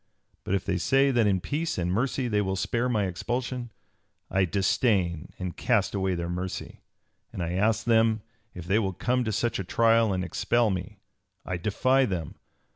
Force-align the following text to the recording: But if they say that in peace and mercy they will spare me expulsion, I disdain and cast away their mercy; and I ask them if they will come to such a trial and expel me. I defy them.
But 0.43 0.55
if 0.55 0.65
they 0.65 0.79
say 0.79 1.11
that 1.11 1.27
in 1.27 1.39
peace 1.39 1.77
and 1.77 1.91
mercy 1.91 2.27
they 2.27 2.41
will 2.41 2.55
spare 2.55 2.89
me 2.89 3.05
expulsion, 3.05 3.69
I 4.31 4.45
disdain 4.45 5.31
and 5.37 5.55
cast 5.55 5.93
away 5.93 6.15
their 6.15 6.27
mercy; 6.27 6.79
and 7.31 7.43
I 7.43 7.51
ask 7.51 7.85
them 7.85 8.23
if 8.55 8.65
they 8.65 8.79
will 8.79 8.93
come 8.93 9.23
to 9.25 9.31
such 9.31 9.59
a 9.59 9.63
trial 9.63 10.11
and 10.11 10.23
expel 10.23 10.71
me. 10.71 10.97
I 11.45 11.57
defy 11.57 12.05
them. 12.07 12.33